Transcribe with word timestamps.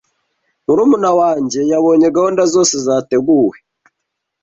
Murumuna 0.65 1.09
wanjye 1.19 1.59
yabonye 1.71 2.07
gahunda 2.15 2.41
zose 2.53 2.75
zateguwe. 2.85 3.57